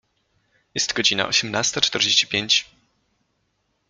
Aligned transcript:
Jest 0.75 0.93
godzina 0.93 1.27
osiemnasta 1.27 1.81
czterdzieści 1.81 2.27
pięć. 2.27 2.65